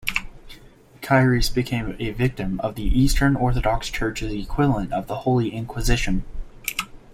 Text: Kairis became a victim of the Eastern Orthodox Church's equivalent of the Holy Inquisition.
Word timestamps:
Kairis 1.03 1.53
became 1.53 1.95
a 1.99 2.09
victim 2.09 2.59
of 2.61 2.73
the 2.73 2.81
Eastern 2.85 3.35
Orthodox 3.35 3.87
Church's 3.87 4.33
equivalent 4.33 4.91
of 4.91 5.05
the 5.05 5.15
Holy 5.19 5.53
Inquisition. 5.53 6.25